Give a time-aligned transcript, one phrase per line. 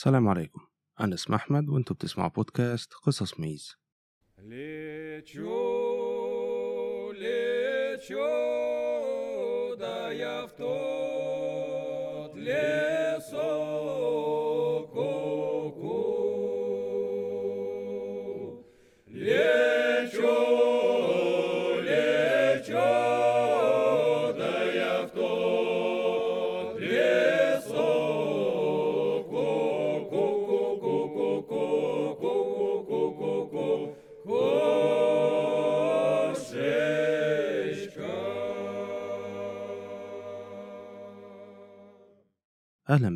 [0.00, 0.60] السلام عليكم.
[1.00, 3.76] أنا اسم أحمد وأنتوا بتسمعوا بودكاست قصص ميز.
[4.38, 5.52] ليتشو
[7.12, 8.69] ليتشو.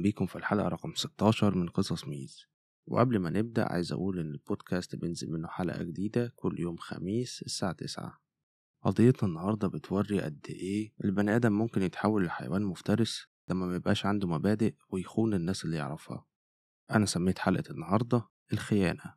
[0.05, 2.47] بيكم في الحلقة رقم 16 من قصص ميز.
[2.87, 7.73] وقبل ما نبدأ عايز أقول إن البودكاست بينزل منه حلقة جديدة كل يوم خميس الساعة
[7.73, 8.21] 9
[8.83, 14.75] قضيتنا النهاردة بتوري قد إيه البني آدم ممكن يتحول لحيوان مفترس لما ميبقاش عنده مبادئ
[14.89, 16.27] ويخون الناس اللي يعرفها.
[16.91, 19.15] أنا سميت حلقة النهاردة الخيانة.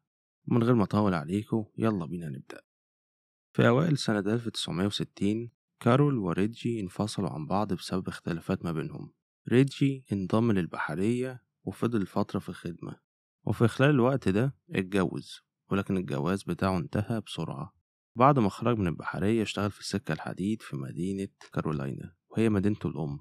[0.48, 2.62] ومن غير ما أطول عليكم يلا بينا نبدأ.
[3.56, 9.17] في أوائل سنة 1960 كارول وريجي انفصلوا عن بعض بسبب اختلافات ما بينهم.
[9.50, 13.00] ريجي انضم للبحرية وفضل فترة في الخدمة
[13.44, 17.74] وفي خلال الوقت ده اتجوز ولكن الجواز بتاعه انتهى بسرعة.
[18.16, 23.20] بعد ما خرج من البحرية اشتغل في السكة الحديد في مدينة كارولاينا وهي مدينته الأم.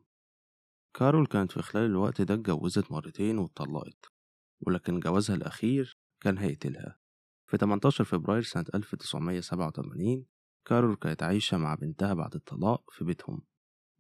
[0.95, 4.13] كارول كانت في خلال الوقت ده اتجوزت مرتين واتطلقت
[4.61, 6.99] ولكن جوازها الأخير كان هيقتلها.
[7.47, 10.27] في 18 فبراير سنة 1987
[10.65, 13.43] كارول كانت عايشة مع بنتها بعد الطلاق في بيتهم.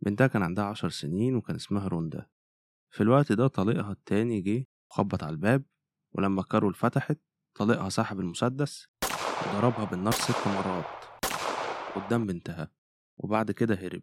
[0.02, 2.27] بنتها كان عندها عشر سنين وكان اسمها روندا.
[2.91, 5.64] في الوقت ده طليقها التاني جه وخبط على الباب
[6.12, 7.19] ولما كارول فتحت
[7.55, 8.88] طليقها سحب المسدس
[9.47, 11.05] وضربها بالنار ست مرات.
[11.94, 12.70] قدام بنتها
[13.16, 14.03] وبعد كده هرب.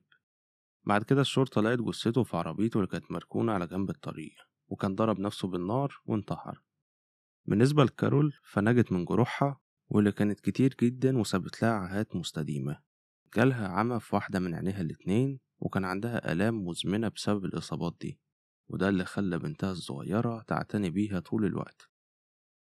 [0.84, 4.36] بعد كده الشرطة لقت جثته في عربيته اللي كانت مركونة على جنب الطريق
[4.68, 6.62] وكان ضرب نفسه بالنار وانتحر.
[7.46, 12.80] بالنسبة لكارول فنجت من جروحها واللي كانت كتير جدا وسابت لها عاهات مستديمة.
[13.36, 18.20] جالها عمى في واحدة من عينيها الاتنين وكان عندها آلام مزمنة بسبب الإصابات دي
[18.70, 21.90] وده اللي خلى بنتها الصغيرة تعتني بيها طول الوقت.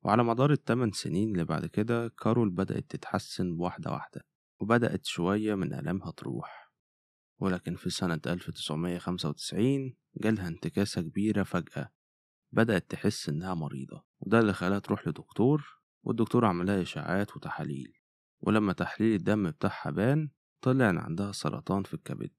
[0.04, 4.26] وعلى مدار التمن سنين اللي بعد كده كارول بدأت تتحسن واحدة واحدة
[4.62, 6.72] وبدأت شوية من آلامها تروح.
[7.40, 11.90] ولكن في سنة 1995 جالها انتكاسة كبيرة فجأة
[12.52, 17.94] بدأت تحس إنها مريضة وده اللي خلاها تروح لدكتور والدكتور عملها إشاعات وتحاليل.
[18.42, 20.30] ولما تحليل الدم بتاعها بان
[20.62, 22.32] طلع إن عندها سرطان في الكبد.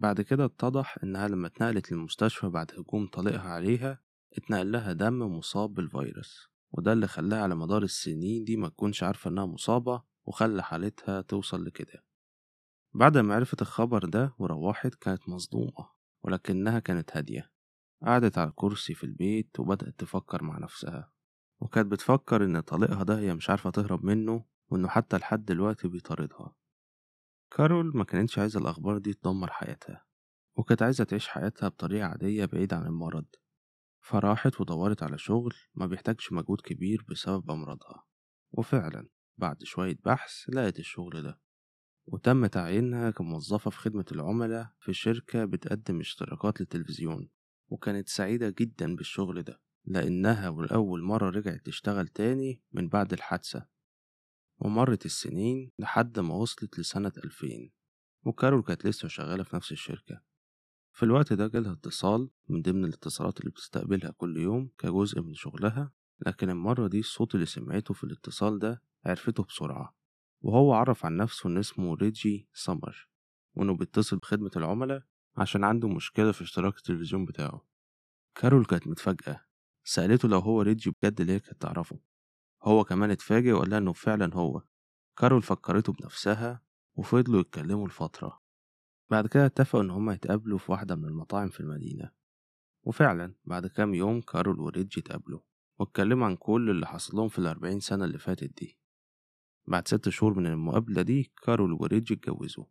[0.00, 4.00] بعد كده اتضح إنها لما اتنقلت للمستشفى بعد هجوم طليقها عليها
[4.36, 9.30] اتنقل لها دم مصاب بالفيروس وده اللي خلاها على مدار السنين دي ما تكونش عارفة
[9.30, 12.04] إنها مصابة وخلى حالتها توصل لكده.
[12.94, 15.90] بعد ما عرفت الخبر ده وروحت كانت مصدومة
[16.22, 17.50] ولكنها كانت هادية.
[18.02, 21.12] قعدت على الكرسي في البيت وبدأت تفكر مع نفسها.
[21.60, 26.54] وكانت بتفكر إن طليقها ده هي مش عارفة تهرب منه وإنه حتى لحد دلوقتي بيطاردها.
[27.50, 30.04] كارول ما كانتش عايزة الأخبار دي تدمر حياتها
[30.56, 33.26] وكانت عايزة تعيش حياتها بطريقة عادية بعيد عن المرض.
[34.00, 38.04] فراحت ودورت على شغل ما بيحتاجش مجهود كبير بسبب أمراضها.
[38.52, 41.40] وفعلا بعد شوية بحث لقت الشغل ده
[42.06, 47.28] وتم تعيينها كموظفة في خدمة العملاء في شركة بتقدم اشتراكات للتلفزيون
[47.68, 53.66] وكانت سعيدة جدا بالشغل ده لأنها والأول مرة رجعت تشتغل تاني من بعد الحادثة.
[54.60, 57.72] ومرت السنين لحد ما وصلت لسنة ألفين.
[58.24, 60.22] وكارول كانت لسه شغالة في نفس الشركة.
[60.92, 65.92] في الوقت ده جالها اتصال من ضمن الاتصالات اللي بتستقبلها كل يوم كجزء من شغلها
[66.26, 69.96] لكن المرة دي الصوت اللي سمعته في الاتصال ده عرفته بسرعة.
[70.42, 73.08] وهو عرف عن نفسه إن اسمه ريجي سمر
[73.56, 75.02] وإنه بيتصل بخدمة العملاء
[75.36, 77.66] عشان عنده مشكلة في اشتراك التلفزيون بتاعه.
[78.34, 79.44] كارول كانت متفاجئة
[79.84, 82.00] سألته لو هو ريجي بجد اللي هي كانت تعرفه.
[82.62, 84.62] هو كمان اتفاجئ وقال لها إنه فعلا هو.
[85.18, 86.62] كارول فكرته بنفسها
[86.96, 88.40] وفضلوا يتكلموا لفترة.
[89.10, 92.10] بعد كده اتفقوا إن هما يتقابلوا في واحدة من المطاعم في المدينة.
[92.82, 95.40] وفعلا بعد كام يوم كارول وريجي اتقابلوا
[95.78, 98.78] واتكلموا عن كل اللي حصل لهم في الأربعين سنة اللي فاتت دي.
[99.66, 102.64] بعد ست شهور من المقابلة دي كارول وريجي اتجوزوا.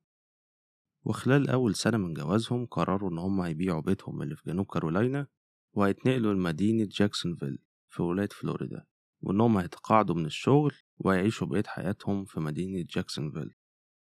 [1.06, 5.28] وخلال أول سنة من جوازهم قرروا إن هما هيبيعوا بيتهم اللي في جنوب كارولاينا
[5.74, 7.60] وهيتنقلوا لمدينة جاكسونفيل
[7.90, 8.86] في ولاية فلوريدا.
[9.22, 13.54] وإنهم هيتقاعدوا من الشغل ويعيشوا بقية حياتهم في مدينة جاكسونفيل.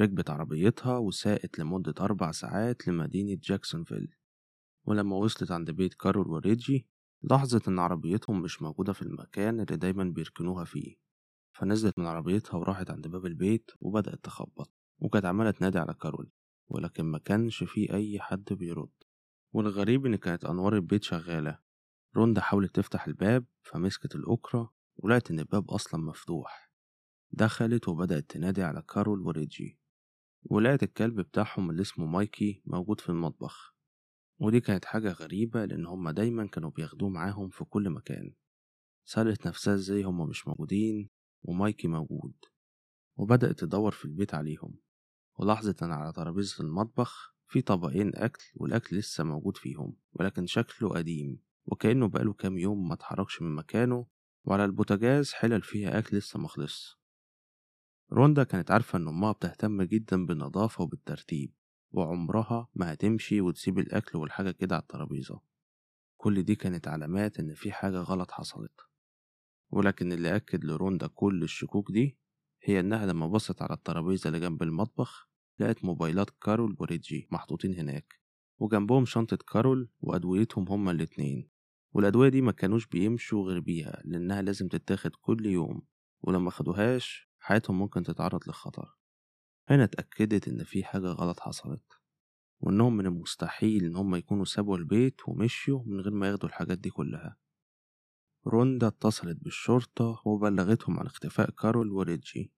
[0.00, 4.14] ركبت عربيتها وساقت لمدة أربع ساعات لمدينة جاكسونفيل.
[4.86, 6.86] ولما وصلت عند بيت كارول وريجي
[7.22, 10.96] لاحظت إن عربيتهم مش موجودة في المكان اللي دايما بيركنوها فيه.
[11.54, 16.30] فنزلت من عربيتها وراحت عند باب البيت وبدأت تخبط وكانت عمالة تنادي على كارول
[16.68, 18.92] ولكن ما كانش فيه أي حد بيرد.
[19.52, 21.58] والغريب إن كانت أنوار البيت شغالة.
[22.16, 26.70] روندا حاولت تفتح الباب فمسكت الأكرة ولقت إن الباب أصلا مفتوح.
[27.30, 29.78] دخلت وبدأت تنادي على كارول وريجي
[30.42, 33.74] ولقت الكلب بتاعهم اللي اسمه مايكي موجود في المطبخ.
[34.38, 38.34] ودي كانت حاجة غريبة لأن هما دايما كانوا بياخدوه معاهم في كل مكان.
[39.04, 41.10] سألت نفسها إزاي هما مش موجودين؟
[41.44, 42.34] ومايكي موجود.
[43.16, 44.74] وبدأت تدور في البيت عليهم.
[45.36, 51.38] ولاحظت إن على ترابيزة المطبخ في طبقين أكل والأكل لسه موجود فيهم ولكن شكله قديم
[51.66, 54.06] وكأنه بقاله كام يوم ما اتحركش من مكانه
[54.44, 56.98] وعلى البوتاجاز حلل فيها أكل لسه مخلص
[58.12, 61.52] روندا كانت عارفة إن أمها بتهتم جدا بالنظافة وبالترتيب
[61.90, 65.40] وعمرها ما هتمشي وتسيب الأكل والحاجة كده على الترابيزة.
[66.16, 68.80] كل دي كانت علامات إن في حاجة غلط حصلت.
[69.74, 72.18] ولكن اللي أكد لروندا كل الشكوك دي
[72.62, 75.28] هي إنها لما بصت على الترابيزة اللي جنب المطبخ
[75.58, 78.20] لقت موبايلات كارول وريجي محطوطين هناك
[78.58, 81.50] وجنبهم شنطة كارول وأدويتهم هما الاتنين.
[81.92, 85.82] والأدوية دي ما كانوش بيمشوا غير بيها لأنها لازم تتاخد كل يوم
[86.22, 88.96] ولما خدوهاش حياتهم ممكن تتعرض للخطر.
[89.68, 91.92] هنا اتأكدت إن في حاجة غلط حصلت
[92.60, 96.90] وإنهم من المستحيل إن هم يكونوا سابوا البيت ومشيوا من غير ما ياخدوا الحاجات دي
[96.90, 97.36] كلها.
[98.46, 102.52] روندا اتصلت بالشرطة وبلغتهم عن اختفاء كارول وريجي.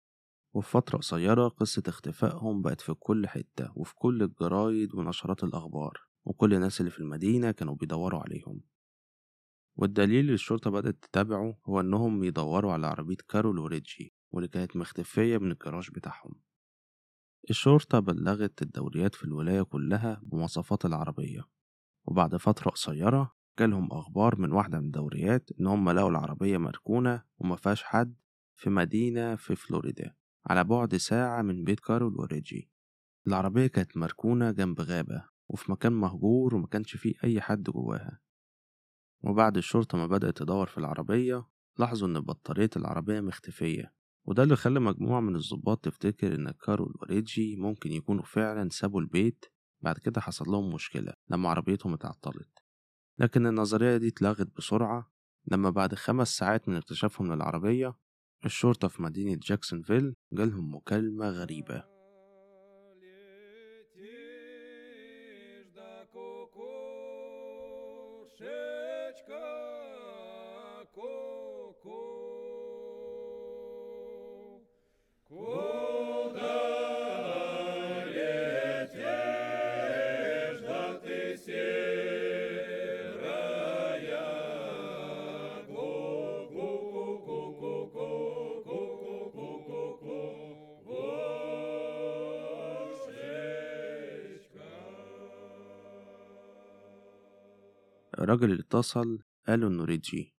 [0.53, 6.53] وفي فترة قصيرة قصة اختفائهم بقت في كل حتة وفي كل الجرايد ونشرات الأخبار وكل
[6.53, 8.61] الناس اللي في المدينة كانوا بيدوروا عليهم.
[9.75, 15.37] والدليل اللي الشرطة بدأت تتابعه هو إنهم يدوروا على عربية كارول وريجي واللي كانت مختفية
[15.37, 16.35] من الجراج بتاعهم.
[17.49, 21.43] الشرطة بلغت الدوريات في الولاية كلها بمواصفات العربية.
[22.05, 27.83] وبعد فترة قصيرة جالهم أخبار من واحدة من الدوريات إن هم لقوا العربية مركونة ومفيهاش
[27.83, 28.15] حد
[28.55, 30.13] في مدينة في فلوريدا
[30.45, 32.69] على بعد ساعة من بيت كارول وريجي.
[33.27, 38.19] العربية كانت مركونة جنب غابة وفي مكان مهجور ومكانش فيه أي حد جواها.
[39.23, 41.47] وبعد الشرطة ما بدأت تدور في العربية
[41.79, 43.93] لاحظوا إن بطارية العربية مختفية
[44.25, 49.45] وده اللي خلى مجموعة من الضباط تفتكر إن كارول وريجي ممكن يكونوا فعلا سابوا البيت.
[49.81, 52.64] بعد كده حصل لهم مشكلة لما عربيتهم اتعطلت.
[53.19, 55.11] لكن النظرية دي اتلغت بسرعة
[55.51, 57.95] لما بعد خمس ساعات من اكتشافهم للعربية
[58.45, 61.94] الشرطة في مدينة جاكسونفيل جالهم مكالمة غريبة.
[98.25, 100.35] الراجل اللي اتصل قالوا إنه ريجي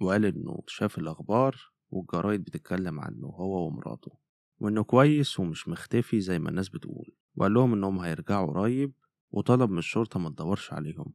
[0.00, 1.56] وقال إنه شاف الأخبار
[1.90, 4.18] والجرايد بتتكلم عنه هو ومراته
[4.58, 8.92] وإنه كويس ومش مختفي زي ما الناس بتقول وقال لهم إنهم هيرجعوا قريب
[9.30, 11.14] وطلب من الشرطة ما تدورش عليهم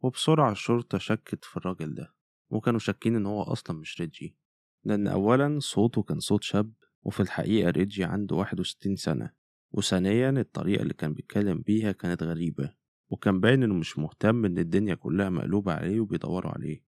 [0.00, 2.14] وبسرعة الشرطة شكت في الراجل ده
[2.50, 4.36] وكانوا شاكين إن هو أصلا مش ريجي
[4.84, 9.32] لأن أولا صوته كان صوت شاب وفي الحقيقة ريجي عنده 61 سنة
[9.72, 12.74] وثانيا الطريقة اللي كان بيتكلم بيها كانت غريبة.
[13.14, 16.84] وكان باين إنه مش مهتم إن الدنيا كلها مقلوبة عليه وبيدوروا عليه.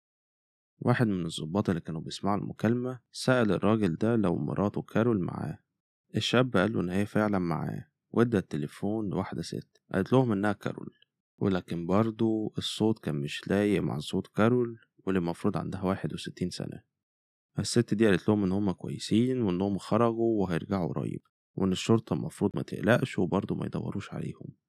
[0.80, 5.60] واحد من الظباط اللي كانوا بيسمعوا المكالمة سأل الراجل ده لو مراته كارول معاه.
[6.16, 7.88] الشاب قال له إن هي فعلا معاه.
[8.12, 9.82] وادى التليفون لواحدة ست.
[9.94, 10.94] قالت لهم إنها كارول.
[11.38, 16.84] ولكن برضه الصوت كان مش لايق مع صوت كارول واللي المفروض عندها واحد وستين سنة.
[17.60, 21.22] الست دي قالت لهم إن هما كويسين وإنهم خرجوا وهيرجعوا قريب.
[21.56, 24.63] وإن الشرطة المفروض ما تقلقش وبرضه ما يدوروش عليهم.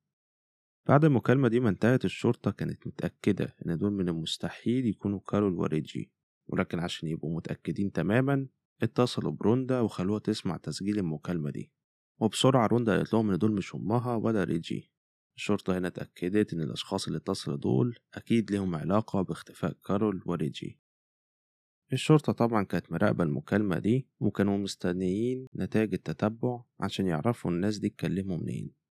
[0.88, 6.10] بعد المكالمة دي ما انتهت الشرطة كانت متأكدة إن دول من المستحيل يكونوا كارول وريجي
[6.46, 8.46] ولكن عشان يبقوا متأكدين تماما
[8.82, 11.72] اتصلوا بروندا وخلوها تسمع تسجيل المكالمة دي.
[12.20, 14.92] وبسرعة روندا قالت لهم إن دول مش أمها ولا ريجي.
[15.36, 20.78] الشرطة هنا اتأكدت إن الأشخاص اللي اتصلوا دول أكيد لهم علاقة باختفاء كارول وريجي
[21.92, 28.36] الشرطة طبعا كانت مراقبة المكالمة دي وكانوا مستنيين نتائج التتبع عشان يعرفوا الناس دي اتكلموا
[28.38, 28.83] منين.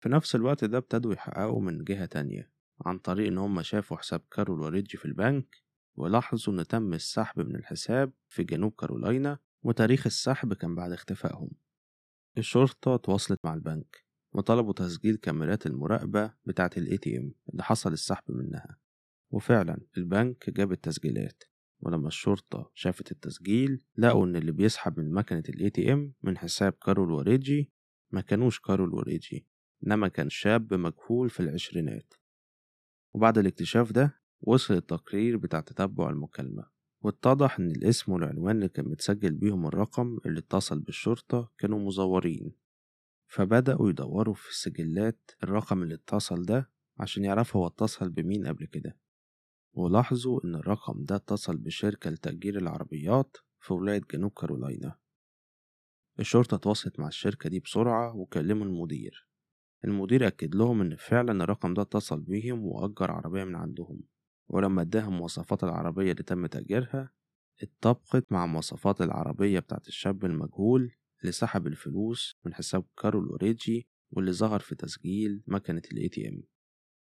[0.00, 2.50] في نفس الوقت ده ابتدوا يحققوا من جهة تانية
[2.86, 5.62] عن طريق إن هم شافوا حساب كارول وريجي في البنك
[5.96, 11.50] ولاحظوا إن تم السحب من الحساب في جنوب كارولاينا وتاريخ السحب كان بعد اختفائهم.
[12.38, 18.78] الشرطة تواصلت مع البنك وطلبوا تسجيل كاميرات المراقبة بتاعة ال ATM اللي حصل السحب منها.
[19.30, 21.42] وفعلا البنك جاب التسجيلات
[21.80, 27.10] ولما الشرطة شافت التسجيل لقوا إن اللي بيسحب من مكنة ال ATM من حساب كارول
[27.12, 27.72] وريجي
[28.10, 29.46] ما كانوش كارول وريجي
[29.86, 32.14] إنما كان شاب مجهول في العشرينات.
[33.14, 36.66] وبعد الاكتشاف ده وصل التقرير بتاع تتبع المكالمة
[37.00, 42.52] واتضح إن الاسم والعنوان اللي كان متسجل بيهم الرقم اللي اتصل بالشرطة كانوا مزورين.
[43.26, 48.96] فبدأوا يدوروا في السجلات الرقم اللي اتصل ده عشان يعرفوا هو اتصل بمين قبل كده.
[49.72, 54.98] ولاحظوا إن الرقم ده اتصل بشركة لتأجير العربيات في ولاية جنوب كارولاينا
[56.20, 59.27] الشرطة تواصلت مع الشركة دي بسرعة وكلموا المدير.
[59.84, 64.00] المدير أكد لهم إن فعلا الرقم ده اتصل بيهم وأجر عربية من عندهم
[64.48, 67.10] ولما اداهم مواصفات العربية اللي تم تأجيرها
[67.62, 74.32] اتطابقت مع مواصفات العربية بتاعت الشاب المجهول اللي سحب الفلوس من حساب كارول أوريجي واللي
[74.32, 76.42] ظهر في تسجيل مكنة ال ATM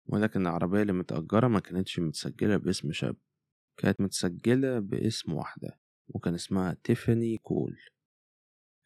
[0.06, 3.16] ولكن العربية اللي متأجرة ما كانتش متسجلة باسم شاب
[3.76, 7.78] كانت متسجلة باسم واحدة وكان اسمها تيفاني كول.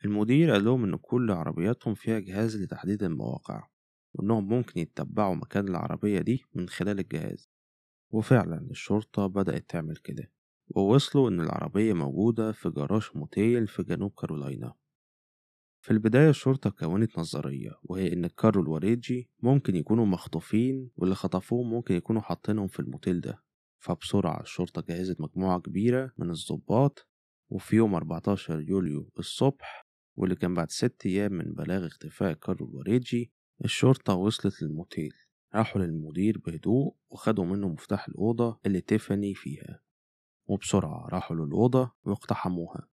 [0.05, 3.69] المدير قال لهم إن كل عربياتهم فيها جهاز لتحديد المواقع
[4.15, 7.51] وإنهم ممكن يتبعوا مكان العربية دي من خلال الجهاز.
[8.11, 10.31] وفعلا الشرطة بدأت تعمل كده
[10.69, 14.75] ووصلوا إن العربية موجودة في جراج موتيل في جنوب كارولاينا
[15.85, 21.95] في البداية الشرطة كونت نظرية وهي إن كارول وريجي ممكن يكونوا مخطوفين واللي خطفوهم ممكن
[21.95, 23.43] يكونوا حاطينهم في الموتيل ده.
[23.79, 27.09] فبسرعة الشرطة جهزت مجموعة كبيرة من الضباط
[27.51, 29.82] وفي يوم 14 يوليو الصبح
[30.16, 33.33] واللي كان بعد ست أيام من بلاغ اختفاء كارول وريجي
[33.64, 35.12] الشرطة وصلت للموتيل.
[35.54, 39.81] راحوا للمدير بهدوء وخدوا منه مفتاح الأوضة اللي تيفاني فيها.
[40.47, 42.88] وبسرعة راحوا للأوضة واقتحموها.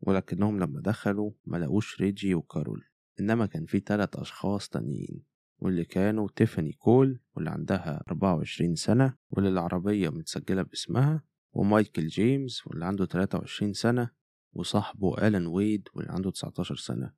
[0.00, 2.84] ولكنهم لما دخلوا ملقوش ريجي وكارول
[3.20, 5.24] إنما كان في تلات أشخاص تانيين
[5.58, 12.84] واللي كانوا تيفاني كول واللي عندها 24 سنة واللي العربية متسجلة باسمها ومايكل جيمس واللي
[12.84, 14.10] عنده 23 سنة
[14.52, 17.12] وصاحبه ألان ويد واللي عنده 19 سنة.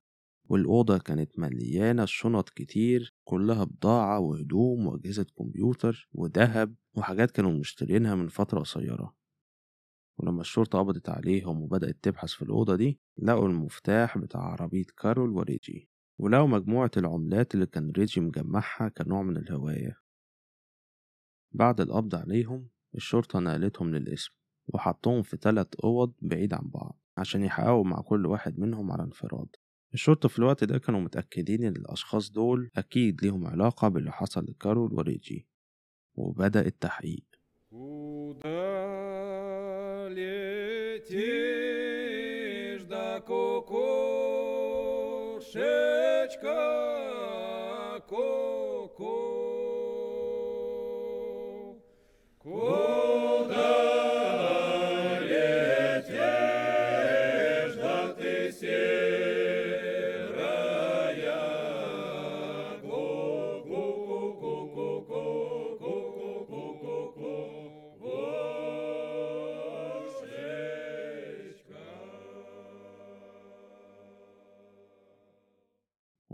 [0.44, 8.28] والأوضة كانت مليانة شنط كتير كلها بضاعة وهدوم وأجهزة كمبيوتر وذهب وحاجات كانوا مشترينها من
[8.28, 9.14] فترة قصيرة.
[10.18, 15.88] ولما الشرطة قبضت عليهم وبدأت تبحث في الأوضة دي لقوا المفتاح بتاع عربية كارول وريجي
[16.18, 19.96] ولقوا مجموعة العملات اللي كان ريجي مجمعها كنوع من الهواية.
[21.52, 24.32] بعد القبض عليهم الشرطة نقلتهم للقسم
[24.68, 26.98] وحطوهم في تلات أوض بعيد عن بعض.
[27.19, 29.47] عشان يحققوا مع كل واحد منهم على انفراد
[29.93, 34.93] الشرطة في الوقت ده كانوا متأكدين إن الأشخاص دول أكيد ليهم علاقة باللي حصل لكارول
[34.93, 35.47] وريجي
[36.15, 37.23] وبدأ التحقيق
[37.71, 38.65] Куда
[41.45, 43.71] летишь, да кукушечка,
[48.09, 49.15] ку-ку?
[52.39, 52.98] Куда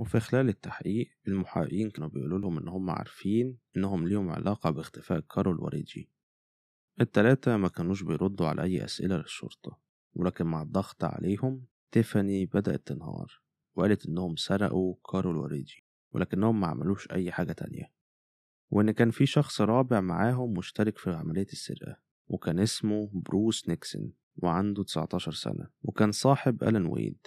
[0.07, 5.61] وفي خلال التحقيق المحققين كانوا بيقولوا لهم إن هم عارفين إنهم ليهم علاقة باختفاء كارول
[5.61, 6.11] وريجي
[7.01, 9.79] التلاتة ما كانوش بيردوا على أي أسئلة للشرطة
[10.15, 13.41] ولكن مع الضغط عليهم تيفاني بدأت تنهار
[13.75, 17.93] وقالت إنهم سرقوا كارول وريجي ولكنهم ما عملوش أي حاجة تانية.
[18.71, 21.97] وإن كان في شخص رابع معاهم مشترك في عملية السرقة
[22.27, 27.27] وكان اسمه بروس نيكسون وعنده 19 سنة وكان صاحب ألان ويد.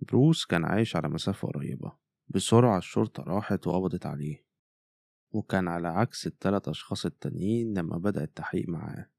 [0.00, 2.01] بروس كان عايش على مسافة قريبة.
[2.34, 4.44] بسرعة الشرطة راحت وقبضت عليه
[5.32, 9.10] وكان على عكس التلات أشخاص التانيين لما بدأ التحقيق معاه.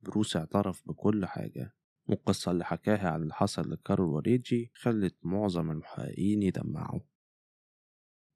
[0.00, 1.74] بروس اعترف بكل حاجة
[2.06, 7.00] والقصة اللي حكاها عن اللي حصل لكارول وريجي خلت معظم المحققين يدمعوا.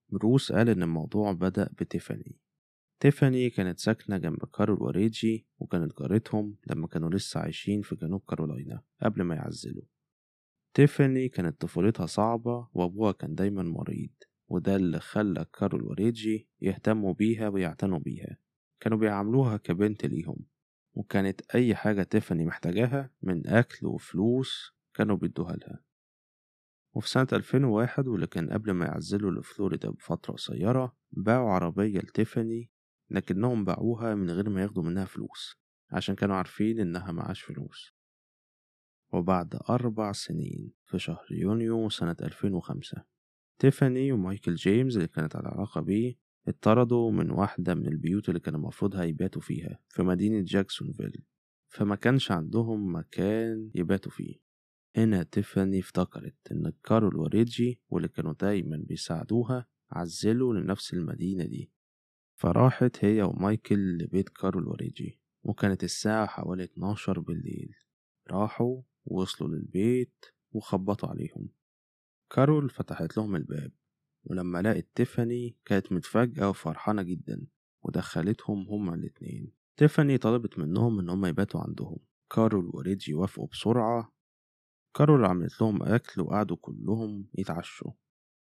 [0.09, 2.41] بروس قال إن الموضوع بدأ بتيفاني.
[3.01, 8.83] تيفاني كانت ساكنة جنب كارول وريجي وكانت جارتهم لما كانوا لسه عايشين في جنوب كارولاينا
[9.03, 9.85] قبل ما يعزلوا.
[10.75, 14.11] تيفاني كانت طفولتها صعبة وأبوها كان دايما مريض
[14.49, 18.37] وده اللي خلى كارول وريجي يهتموا بيها ويعتنوا بيها.
[18.81, 20.37] كانوا بيعاملوها كبنت ليهم
[20.95, 25.81] وكانت أي حاجة تيفاني محتاجاها من أكل وفلوس كانوا بيدوها لها.
[26.95, 32.71] وفي سنة 2001 واللي كان قبل ما يعزلوا لفلوريدا بفترة قصيرة باعوا عربية لتيفاني
[33.11, 35.57] لكنهم باعوها من غير ما ياخدوا منها فلوس
[35.91, 37.95] عشان كانوا عارفين إنها معاش فلوس.
[39.12, 43.04] وبعد أربع سنين في شهر يونيو سنة 2005
[43.59, 46.14] تيفاني ومايكل جيمس اللي كانت على علاقة بيه
[46.49, 51.25] اتطردوا من واحدة من البيوت اللي كان المفروض هيباتوا فيها في مدينة جاكسونفيل
[51.73, 54.37] فما كانش عندهم مكان يباتوا فيه.
[54.97, 61.73] هنا تيفاني افتكرت إن كارول وريجي واللي كانوا دايما بيساعدوها عزلوا لنفس المدينة دي.
[62.35, 67.75] فراحت هي ومايكل لبيت كارول وريجي وكانت الساعة حوالي 12 بالليل.
[68.31, 71.49] راحوا وصلوا للبيت وخبطوا عليهم.
[72.31, 73.73] كارول فتحت لهم الباب
[74.25, 77.47] ولما لقت تيفاني كانت متفاجئة وفرحانة جدا
[77.83, 79.52] ودخلتهم هما الاتنين.
[79.76, 81.99] تيفاني طلبت منهم إن هما يباتوا عندهم.
[82.31, 84.13] كارول وريجي وافقوا بسرعة.
[84.97, 87.91] كارول عملت لهم أكل وقعدوا كلهم يتعشوا.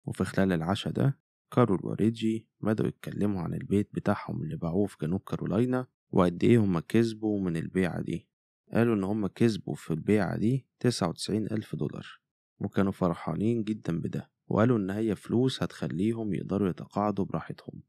[0.05, 1.19] وفي خلال العشاء ده
[1.51, 6.79] كارول وريجي بدأوا يتكلموا عن البيت بتاعهم اللي باعوه في جنوب كارولاينا وقد إيه هما
[6.79, 8.27] كسبوا من البيعة دي.
[8.73, 12.19] قالوا إن هما كسبوا في البيعة دي تسعة وتسعين ألف دولار
[12.59, 17.81] وكانوا فرحانين جدا بده وقالوا إن هي فلوس هتخليهم يقدروا يتقاعدوا براحتهم.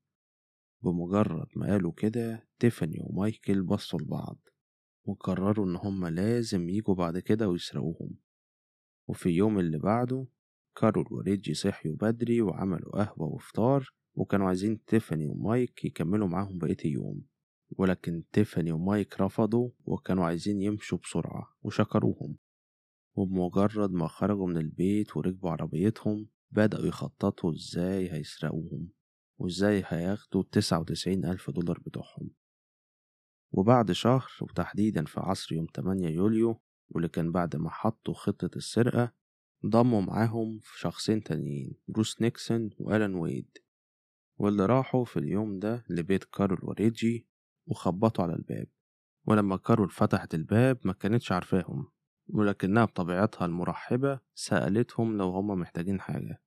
[0.83, 4.39] بمجرد ما قالوا كده تيفاني ومايكل بصوا لبعض
[5.05, 8.15] وقرروا إن هما لازم يجوا بعد كده ويسرقوهم.
[9.09, 10.27] وفي اليوم اللي بعده
[10.77, 17.23] كارول وريجي صحيوا بدري وعملوا قهوة وفطار وكانوا عايزين تيفاني ومايك يكملوا معاهم بقية اليوم.
[17.79, 22.37] ولكن تيفاني ومايك رفضوا وكانوا عايزين يمشوا بسرعة وشكروهم.
[23.17, 28.89] وبمجرد ما خرجوا من البيت وركبوا عربيتهم بدأوا يخططوا إزاي هيسرقوهم
[29.39, 32.31] وإزاي هياخدوا التسعة وتسعين ألف دولار بتوعهم.
[33.53, 39.13] وبعد شهر وتحديدا في عصر يوم 8 يوليو واللي كان بعد ما حطوا خطة السرقة
[39.67, 43.59] ضموا معاهم شخصين تانيين بروس نيكسون وألان ويد.
[44.39, 47.27] واللي راحوا في اليوم ده لبيت كارول وريجي
[47.67, 48.67] وخبطوا على الباب.
[49.27, 51.87] ولما كارول فتحت الباب ما كانتش عارفاهم
[52.29, 56.43] ولكنها بطبيعتها المرحبة سألتهم لو هما محتاجين حاجة.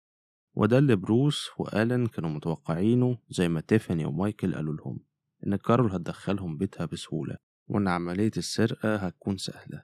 [0.54, 5.00] وده اللي بروس وآلان كانوا متوقعينه زي ما تيفاني ومايكل قالوا لهم
[5.48, 9.84] إن كارول هتدخلهم بيتها بسهولة وإن عملية السرقة هتكون سهلة.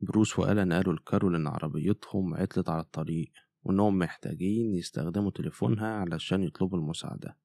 [0.00, 6.78] بروس وآلان قالوا لكارول إن عربيتهم عطلت على الطريق وإنهم محتاجين يستخدموا تليفونها علشان يطلبوا
[6.78, 7.36] المساعدة.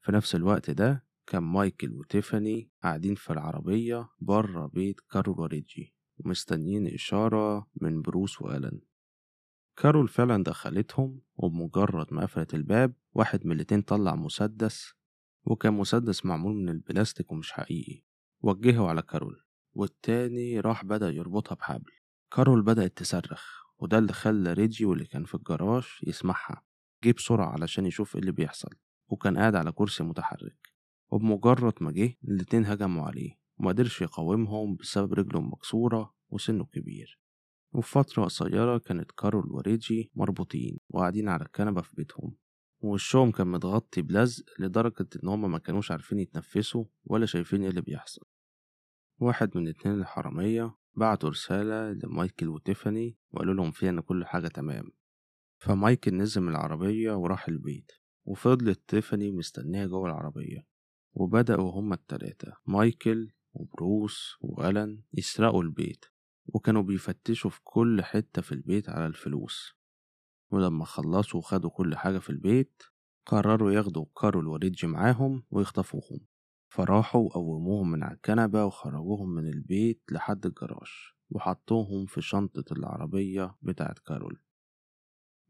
[0.00, 6.94] في نفس الوقت ده كان مايكل وتيفاني قاعدين في العربية برا بيت كارول وريجي ومستنيين
[6.94, 8.80] إشارة من بروس وآلان.
[9.76, 14.94] كارول فعلا دخلتهم وبمجرد ما قفلت الباب واحد من الاتنين طلع مسدس
[15.44, 18.04] وكان مسدس معمول من البلاستيك ومش حقيقي.
[18.40, 19.42] وجهه على كارول
[19.74, 21.92] والتاني راح بدأ يربطها بحبل.
[22.30, 26.62] كارول بدأت تصرخ وده اللي خلى ريجي واللي كان في الجراج يسمعها
[27.04, 28.70] جه بسرعة علشان يشوف إيه اللي بيحصل
[29.08, 30.71] وكان قاعد على كرسي متحرك.
[31.12, 37.20] وبمجرد ما جه الاتنين هجموا عليه ومقدرش يقاومهم بسبب رجله مكسورة وسنه كبير.
[37.72, 42.36] وفي فترة قصيرة كانت كارول وريجي مربوطين وقاعدين على الكنبة في بيتهم
[42.80, 47.80] ووشهم كان متغطي بلزق لدرجة إن هما ما كانوش عارفين يتنفسوا ولا شايفين إيه اللي
[47.80, 48.22] بيحصل.
[49.20, 54.84] واحد من الاتنين الحرامية بعتوا رسالة لمايكل وتيفاني وقالوا لهم فيها إن كل حاجة تمام.
[55.58, 57.92] فمايكل نزل من العربية وراح البيت
[58.24, 60.71] وفضلت تيفاني مستنية جوه العربية.
[61.12, 66.04] وبدأوا هما التلاتة مايكل وبروس وألان يسرقوا البيت
[66.46, 69.74] وكانوا بيفتشوا في كل حتة في البيت على الفلوس.
[70.50, 72.82] ولما خلصوا وخدوا كل حاجة في البيت
[73.26, 76.20] قرروا ياخدوا كارول وريدجي معاهم ويخطفوهم.
[76.68, 80.90] فراحوا وقوموهم من على الكنبة وخرجوهم من البيت لحد الجراج
[81.30, 84.42] وحطوهم في شنطة العربية بتاعت كارول.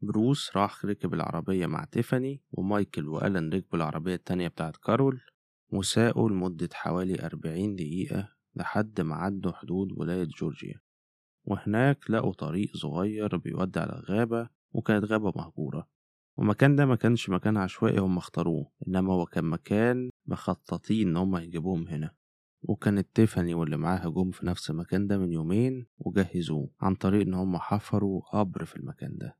[0.01, 5.21] بروس راح ركب العربية مع تيفاني ومايكل وألان ركبوا العربية التانية بتاعت كارول
[5.69, 10.79] وساقوا لمدة حوالي أربعين دقيقة لحد ما عدوا حدود ولاية جورجيا.
[11.45, 15.87] وهناك لقوا طريق صغير بيودي على الغابة وكانت غابة مهجورة.
[16.37, 21.37] والمكان ده ما كانش مكان عشوائي هم اختاروه إنما هو كان مكان مخططين إن هم
[21.37, 22.15] يجيبوهم هنا.
[22.61, 27.33] وكانت تيفاني واللي معاها جم في نفس المكان ده من يومين وجهزوه عن طريق إن
[27.33, 29.37] هم حفروا قبر في المكان ده.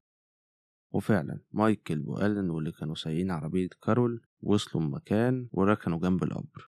[0.92, 6.70] وفعلا مايكل وألن واللي كانوا سايقين عربية كارول وصلوا المكان وركنوا جنب القبر.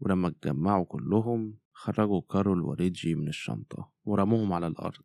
[0.00, 5.04] ولما اتجمعوا كلهم خرجوا كارول وريجي من الشنطة ورموهم على الأرض.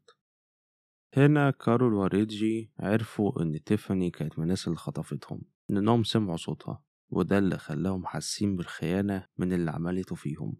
[1.17, 7.37] هنا كارول وريجي عرفوا إن تيفاني كانت من الناس اللي خطفتهم لأنهم سمعوا صوتها وده
[7.37, 10.55] اللي خلاهم حاسين بالخيانة من اللي عملته فيهم.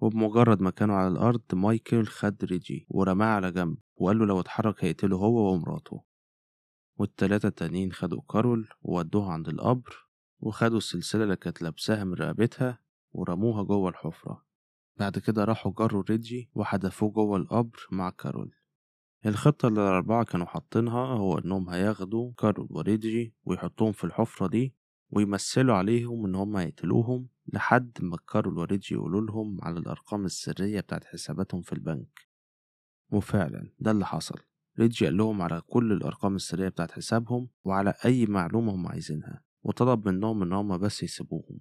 [0.00, 4.84] وبمجرد ما كانوا على الأرض مايكل خد ريجي ورماه على جنب وقال له لو اتحرك
[4.84, 6.04] هيقتله هو ومراته.
[6.96, 10.09] والتلاتة التانيين خدوا كارول وودوها عند القبر
[10.40, 12.78] وخدوا السلسلة اللي كانت لابساها من رقبتها
[13.12, 14.44] ورموها جوه الحفرة.
[14.96, 18.54] بعد كده راحوا جروا ريجي وحدفوه جوه القبر مع كارول.
[19.26, 24.74] الخطة اللي الأربعة كانوا حاطينها هو إنهم هياخدوا كارول وريجي ويحطوهم في الحفرة دي
[25.10, 31.04] ويمثلوا عليهم إن هم هيقتلوهم لحد ما كارول وريجي يقولوا لهم على الأرقام السرية بتاعت
[31.04, 32.28] حساباتهم في البنك.
[33.10, 34.38] وفعلا ده اللي حصل.
[34.78, 39.49] ريجي قال لهم على كل الأرقام السرية بتاعت حسابهم وعلى أي معلومة هم عايزينها.
[39.62, 41.60] وطلب منهم إن هم بس يسيبوهم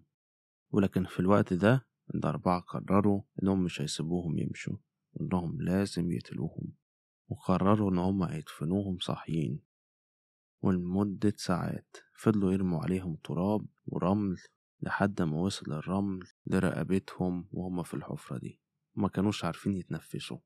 [0.71, 4.77] ولكن في الوقت ده الأربعة قرروا إنهم مش هيسيبوهم يمشوا
[5.13, 6.73] وإنهم لازم يقتلوهم
[7.29, 9.63] وقرروا إن هم هيدفنوهم صاحيين.
[10.61, 14.37] ولمدة ساعات فضلوا يرموا عليهم تراب ورمل
[14.81, 18.61] لحد ما وصل الرمل لرقبتهم وهم في الحفرة دي.
[18.97, 20.37] وما كانوش عارفين يتنفسوا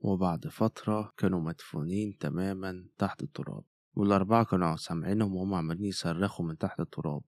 [0.00, 3.64] وبعد فترة كانوا مدفونين تماما تحت التراب.
[3.94, 7.22] والأربعة كانوا سامعينهم وهم عمالين يصرخوا من تحت التراب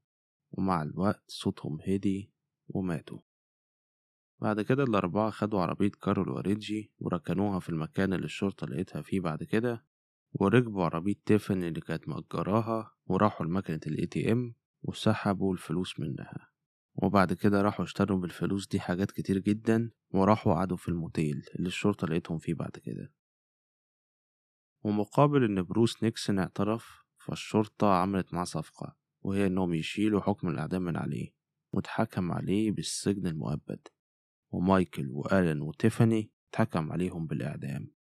[0.52, 2.32] ومع الوقت صوتهم هدي
[2.68, 3.18] وماتوا.
[4.40, 9.42] بعد كده الأربعة خدوا عربية كارول وريجي وركنوها في المكان اللي الشرطة لقيتها فيه بعد
[9.42, 9.84] كده
[10.32, 16.48] وركبوا عربية تيفاني اللي كانت مأجراها وراحوا لمكنة ال ATM وسحبوا الفلوس منها.
[16.94, 22.06] وبعد كده راحوا اشتروا بالفلوس دي حاجات كتير جدا وراحوا قعدوا في الموتيل اللي الشرطة
[22.06, 23.12] لقيتهم فيه بعد كده.
[24.84, 30.96] ومقابل إن بروس نيكسون اعترف فالشرطة عملت معاه صفقة وهي إنهم يشيلوا حكم الإعدام من
[30.96, 31.34] عليه
[31.72, 33.88] واتحكم عليه بالسجن المؤبد.
[34.50, 37.93] ومايكل وآلن وتيفاني اتحكم عليهم بالإعدام.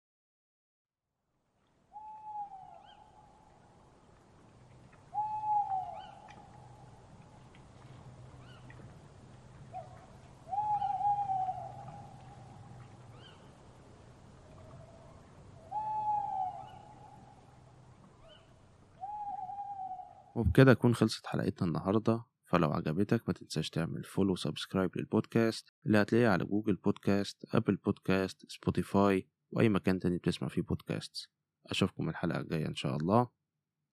[20.46, 22.24] وبكده أكون خلصت حلقتنا النهاردة.
[22.44, 25.72] فلو عجبتك ما تنساش تعمل follow و subscribe للبودكاست.
[25.86, 31.28] اللي هتلاقيه على Google Podcast Apple Podcast Spotify وأي مكان تاني بتسمع فيه بودكاست
[31.66, 33.28] أشوفكم الحلقة الجاية إن شاء الله.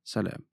[0.03, 0.39] سلام.